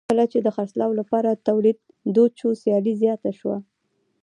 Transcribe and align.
کله 0.09 0.23
چې 0.31 0.37
د 0.41 0.47
خرڅلاو 0.55 0.97
لپاره 0.99 1.41
تولید 1.47 1.77
دود 2.15 2.31
شو 2.39 2.49
سیالي 2.61 2.93
زیاته 3.01 3.31
شوه. 3.39 3.57